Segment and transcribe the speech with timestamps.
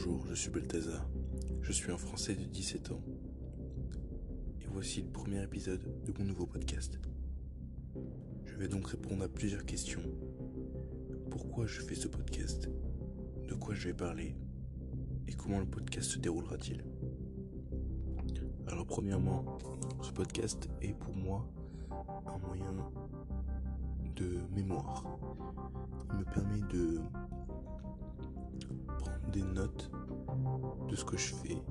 [0.00, 1.04] Bonjour, je suis Balthazar.
[1.60, 3.02] Je suis un Français de 17 ans.
[4.60, 7.00] Et voici le premier épisode de mon nouveau podcast.
[8.44, 10.02] Je vais donc répondre à plusieurs questions.
[11.32, 12.68] Pourquoi je fais ce podcast?
[13.48, 14.36] De quoi je vais parler?
[15.26, 16.84] Et comment le podcast se déroulera-t-il?
[18.68, 19.58] Alors premièrement,
[20.00, 21.44] ce podcast est pour moi
[22.24, 22.72] un moyen
[24.14, 25.18] de mémoire.
[30.98, 31.62] Ce que je fais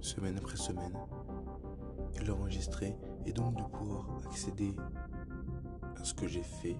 [0.00, 0.92] semaine après semaine
[2.16, 4.74] et l'enregistrer et donc de pouvoir accéder
[5.96, 6.76] à ce que j'ai fait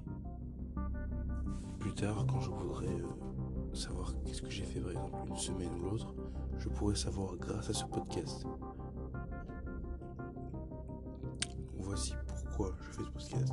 [1.78, 5.72] plus tard quand je voudrais euh, savoir qu'est-ce que j'ai fait par exemple une semaine
[5.76, 6.12] ou l'autre
[6.58, 8.44] je pourrais savoir grâce à ce podcast.
[11.78, 13.52] Voici pourquoi je fais ce podcast.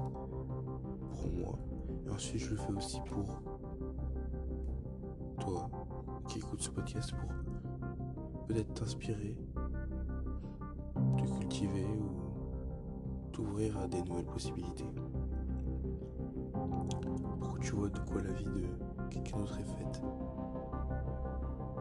[1.15, 1.59] Pour moi.
[2.05, 3.41] Et ensuite je le fais aussi pour
[5.39, 5.69] toi
[6.27, 7.76] qui écoutes ce podcast pour
[8.47, 9.37] peut-être t'inspirer,
[11.17, 14.89] te cultiver ou t'ouvrir à des nouvelles possibilités.
[16.53, 18.63] Pour que tu vois de quoi la vie de
[19.09, 20.01] quelqu'un d'autre est faite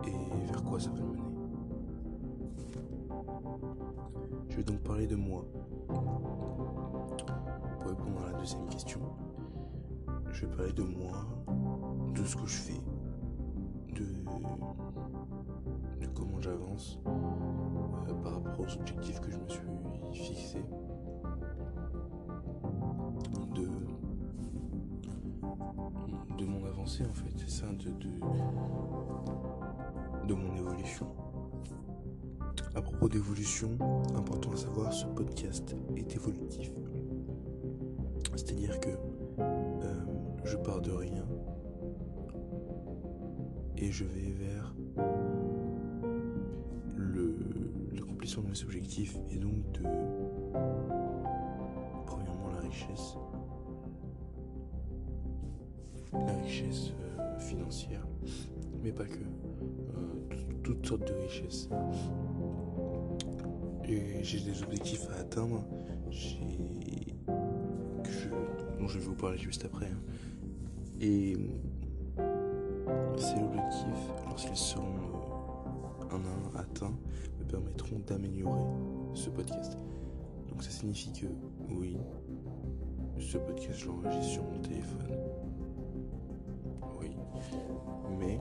[0.06, 1.22] et vers quoi ça va mener.
[4.48, 5.44] Je vais donc parler de moi.
[5.88, 9.00] Pour répondre à la deuxième question,
[10.32, 11.26] je vais parler de moi,
[12.14, 12.80] de ce que je fais,
[13.94, 14.04] de,
[18.66, 19.62] aux objectifs que je me suis
[20.12, 20.64] fixés.
[26.36, 27.66] De, mon avancée en fait, c'est ça,
[30.26, 31.06] de mon évolution.
[32.74, 33.78] À propos d'évolution,
[34.14, 36.70] important à savoir, ce podcast est évolutif.
[38.34, 38.90] C'est-à-dire que
[39.38, 40.04] euh,
[40.44, 41.24] je pars de rien
[43.78, 44.74] et je vais vers
[48.34, 49.82] de mes objectifs et donc de
[52.06, 53.14] premièrement la richesse.
[56.12, 58.04] La richesse euh, financière
[58.82, 61.68] mais pas que euh, toutes sortes de richesses.
[63.88, 65.64] Et j'ai des objectifs à atteindre.
[66.10, 68.28] J'ai que je
[68.78, 70.00] dont je vais vous parler juste après hein.
[71.00, 71.36] et
[73.16, 76.94] ces objectifs, lorsqu'ils seront euh, un à un atteints,
[77.46, 78.64] permettront d'améliorer
[79.14, 79.76] ce podcast.
[80.48, 81.26] Donc ça signifie que
[81.70, 81.96] oui,
[83.18, 85.16] ce podcast je l'enregistre sur mon téléphone.
[87.00, 87.10] Oui.
[88.18, 88.38] Mais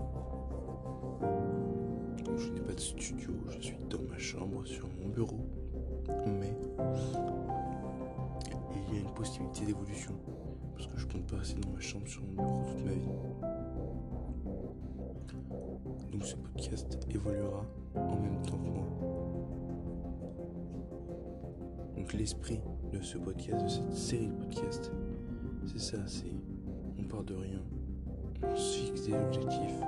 [2.38, 5.46] je n'ai pas de studio, je suis dans ma chambre, sur mon bureau.
[6.40, 6.54] Mais
[8.88, 10.14] il y a une possibilité d'évolution.
[10.76, 13.55] Parce que je compte pas rester dans ma chambre sur mon bureau toute ma vie.
[16.16, 18.88] Donc ce podcast évoluera en même temps que moi.
[21.98, 22.62] Donc l'esprit
[22.94, 24.94] de ce podcast, de cette série de podcasts,
[25.66, 26.32] c'est ça, c'est
[26.98, 27.62] on part de rien,
[28.44, 29.82] on se fixe des objectifs,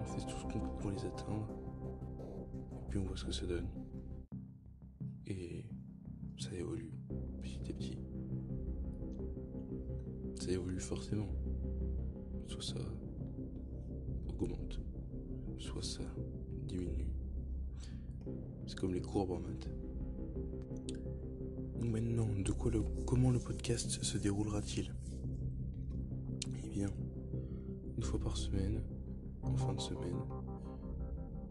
[0.00, 1.48] on fait tout ce qu'on peut pour les atteindre,
[2.70, 3.66] et puis on voit ce que ça donne.
[5.26, 5.64] Et
[6.38, 6.92] ça évolue
[7.42, 7.98] petit à petit.
[10.40, 11.26] Ça évolue forcément.
[12.60, 12.78] Ça
[16.66, 17.08] diminue.
[18.66, 19.68] C'est comme les courbes en maths.
[21.80, 24.94] Maintenant, de quoi le, comment le podcast se déroulera-t-il?
[26.64, 26.88] Eh bien,
[27.96, 28.82] une fois par semaine,
[29.42, 30.18] en fin de semaine,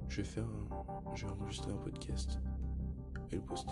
[0.10, 0.50] je vais faire
[1.16, 2.40] je vais enregistrer un podcast
[3.32, 3.72] et le poster.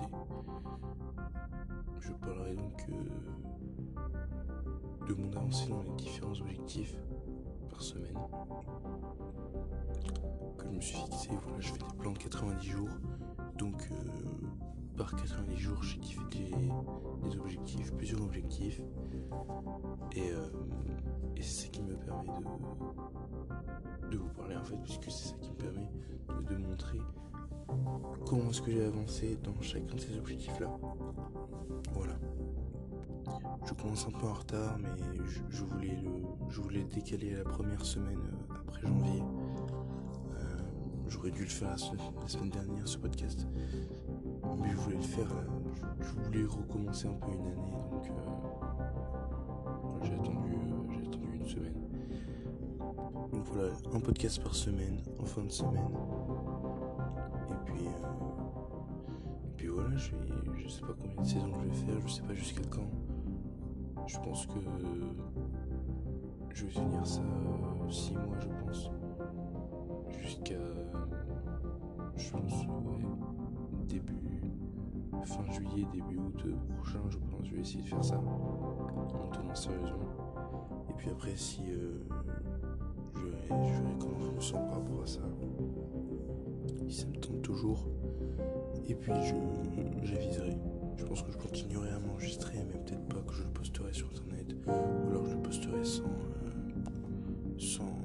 [2.00, 2.94] Je parlerai donc euh,
[5.08, 6.96] de mon avancée dans les différents objectifs
[7.82, 8.18] semaine
[10.58, 11.30] que je me suis fixé.
[11.44, 12.90] Voilà, je fais des plans de 90 jours.
[13.58, 13.96] Donc, euh,
[14.98, 18.82] par 90 jours, j'ai fait des, objectifs, plusieurs objectifs.
[20.14, 20.48] Et, euh,
[21.38, 25.50] c'est ça qui me permet de, de vous parler en fait, puisque c'est ça qui
[25.50, 25.90] me permet
[26.50, 27.00] de, montrer
[28.28, 30.70] comment est-ce que j'ai avancé dans chacun de ces objectifs-là.
[31.94, 32.14] Voilà.
[33.66, 34.90] Je commence un peu en retard, mais
[35.50, 36.12] je, voulais, le,
[36.50, 39.22] je voulais décaler la première semaine euh, après janvier.
[40.34, 40.58] Euh,
[41.08, 41.78] j'aurais dû le faire la
[42.28, 43.48] semaine, dernière, ce podcast.
[44.60, 45.48] Mais je voulais le faire, euh,
[46.02, 48.04] je, voulais recommencer un peu une année, donc
[50.04, 50.56] j'ai attendu,
[51.08, 51.88] attendu une semaine.
[53.32, 55.92] Donc voilà, un podcast par semaine, en fin de semaine.
[57.50, 60.12] Et puis, et puis voilà, je,
[60.58, 63.01] je sais pas combien de saisons je vais faire, je sais pas jusqu'à quand.
[64.12, 64.60] Je pense que
[66.54, 67.22] je vais finir ça
[67.90, 68.92] 6 mois, je pense.
[70.22, 70.56] Jusqu'à
[72.18, 73.06] je pense, ouais,
[73.88, 74.42] début,
[75.24, 79.56] fin juillet, début août prochain, je pense, je vais essayer de faire ça, en tenant
[79.56, 80.10] sérieusement.
[80.90, 82.04] Et puis après, si euh,
[83.16, 85.22] je, verrai, je verrai comment je me sens par rapport à ça,
[86.90, 87.88] si ça me tente toujours,
[88.90, 89.36] et puis je
[90.04, 90.58] j'aviserai.
[91.02, 94.08] Je pense que je continuerai à m'enregistrer, mais peut-être pas que je le posterai sur
[94.12, 97.98] internet, ou alors je le posterai sans, euh, sans,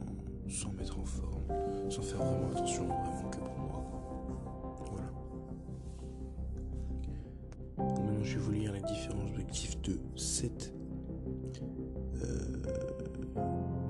[0.49, 3.85] sans mettre en forme, sans faire vraiment attention, vraiment que pour moi.
[4.91, 5.11] Voilà.
[7.77, 10.73] Maintenant, je vais vous lire les différents objectifs de cette.
[12.25, 12.63] Euh,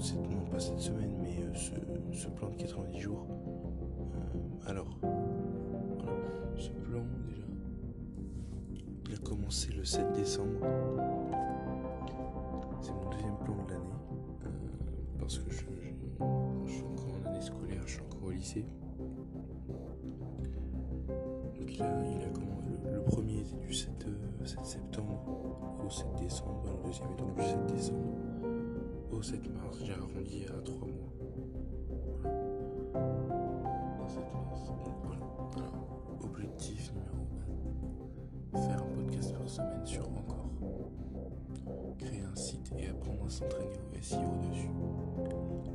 [0.01, 1.71] cette non, pas cette semaine, mais euh, ce,
[2.13, 3.25] ce, plan de 90 jours.
[3.31, 4.96] Euh, alors,
[9.47, 10.67] commencé le 7 décembre.
[12.81, 13.85] C'est mon deuxième plan de l'année.
[14.45, 14.49] Euh,
[15.21, 18.65] parce que je, suis encore en année scolaire, je suis encore au lycée.
[21.59, 22.57] Donc là, il a commencé.
[22.93, 24.07] Le, premier était du 7,
[24.45, 26.65] 7 septembre au 7 décembre.
[26.67, 28.19] Le deuxième est donc du 7 décembre
[29.13, 29.79] au 7 mars.
[29.85, 31.16] J'ai arrondi à 3 mois.
[39.57, 40.51] Semaine sur encore.
[41.99, 44.69] Créer un site et apprendre à s'entraîner au SEO dessus.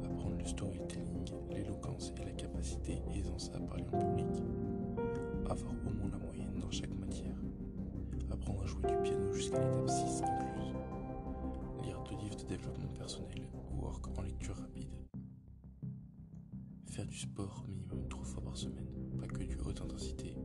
[0.06, 4.44] Apprendre le storytelling, l'éloquence et la capacité aisance à parler en public.
[5.50, 7.36] Avoir au moins la moyenne dans chaque matière.
[8.31, 10.75] Apprendre à jouer du piano jusqu'à l'étape 6 incluse.
[11.84, 14.94] Lire deux livres de développement personnel ou work en lecture rapide.
[16.86, 18.86] Faire du sport minimum trois fois par semaine,
[19.19, 20.36] pas que du haute intensité.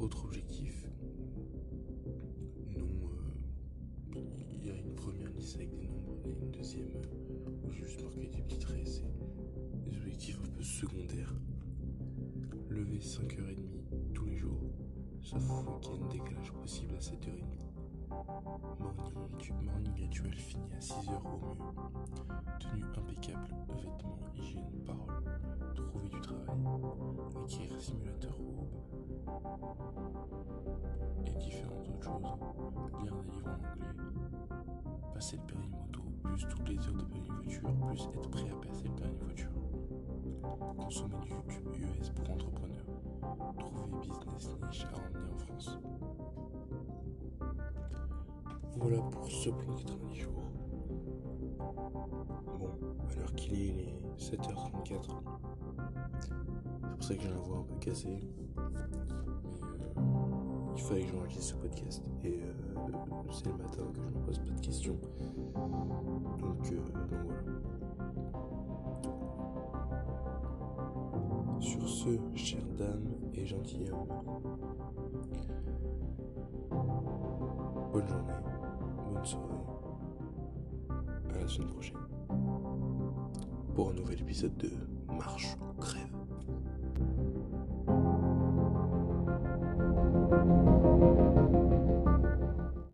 [0.00, 0.86] Autre objectif.
[2.76, 2.86] Non,
[4.16, 4.20] euh,
[4.52, 6.90] il y a une première liste avec des nombres et une deuxième
[7.64, 8.86] où juste marqué des petits traits.
[8.86, 11.34] C'est des objectifs un peu secondaires.
[12.68, 14.60] Lever 5h30 tous les jours,
[15.22, 17.67] sauf week-end décalage possible à 7h30.
[18.18, 21.56] Morning, morning rituel fini à 6h au mieux.
[22.58, 25.22] Tenue impeccable, vêtements, hygiène, parole.
[25.76, 26.58] Trouver du travail.
[27.44, 28.70] Acquérir simulateur web.
[31.26, 32.34] Et différentes autres choses.
[33.04, 33.86] Lire des livres en anglais.
[35.14, 38.66] Passer le permis moto, plus toutes les heures de permis voiture, plus être prêt à
[38.66, 39.52] passer le permis voiture.
[40.76, 41.68] Consommer du YouTube
[42.00, 42.86] US pour entrepreneurs.
[43.58, 45.77] Trouver business niche à emmener en France.
[48.80, 50.42] Voilà pour ce plan 90 jours.
[51.58, 52.70] Bon,
[53.10, 55.10] alors qu'il est, il est 7h34.
[56.20, 56.34] C'est
[56.94, 58.20] pour ça que j'ai la voix un peu cassée.
[58.58, 60.02] Euh,
[60.76, 62.02] il fallait que j'enregistre ce podcast.
[62.24, 62.52] Et euh,
[63.32, 64.96] c'est le matin que je me pose pas de questions.
[66.38, 66.76] Donc, euh,
[67.10, 67.42] donc voilà.
[71.60, 74.06] Sur ce, chère dame et gentilhomme,
[77.92, 78.32] bonne journée,
[79.18, 79.38] bonne
[81.34, 81.96] à la semaine prochaine
[83.74, 84.70] pour un nouvel épisode de
[85.12, 86.17] Marche ou Crève.